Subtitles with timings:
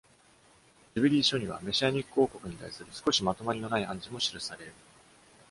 [0.97, 4.73] 「ジュビリー書」には、メシアニック王国に対する少し、まとまりのない暗示も記される。